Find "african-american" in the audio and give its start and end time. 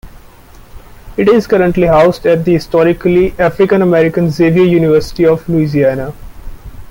3.37-4.31